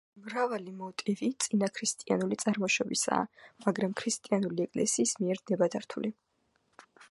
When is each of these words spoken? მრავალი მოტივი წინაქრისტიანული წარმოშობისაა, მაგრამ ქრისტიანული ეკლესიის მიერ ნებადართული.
მრავალი 0.27 0.71
მოტივი 0.77 1.27
წინაქრისტიანული 1.45 2.39
წარმოშობისაა, 2.45 3.27
მაგრამ 3.67 3.95
ქრისტიანული 4.01 4.67
ეკლესიის 4.67 5.15
მიერ 5.23 5.45
ნებადართული. 5.53 6.15